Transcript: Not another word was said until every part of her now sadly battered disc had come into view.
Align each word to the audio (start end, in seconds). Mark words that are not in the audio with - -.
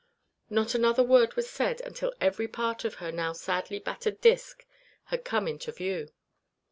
Not 0.49 0.73
another 0.73 1.03
word 1.03 1.35
was 1.35 1.47
said 1.47 1.79
until 1.81 2.11
every 2.19 2.47
part 2.47 2.83
of 2.85 2.95
her 2.95 3.11
now 3.11 3.33
sadly 3.33 3.77
battered 3.77 4.19
disc 4.19 4.65
had 5.03 5.23
come 5.23 5.47
into 5.47 5.71
view. 5.71 6.09